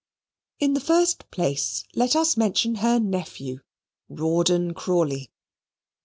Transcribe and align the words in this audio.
In 0.59 0.73
the 0.73 0.79
first 0.79 1.29
place, 1.29 1.83
let 1.93 2.15
us 2.15 2.35
mention 2.35 2.73
her 2.81 2.99
nephew, 2.99 3.59
Rawdon 4.09 4.73
Crawley. 4.73 5.29